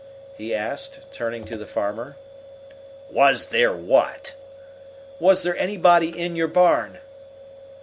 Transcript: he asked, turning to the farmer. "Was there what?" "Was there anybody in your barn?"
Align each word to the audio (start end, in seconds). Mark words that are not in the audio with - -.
he 0.35 0.51
asked, 0.55 1.01
turning 1.11 1.45
to 1.45 1.55
the 1.55 1.67
farmer. 1.67 2.15
"Was 3.11 3.49
there 3.49 3.71
what?" 3.71 4.33
"Was 5.19 5.43
there 5.43 5.55
anybody 5.55 6.07
in 6.19 6.35
your 6.35 6.47
barn?" 6.47 6.97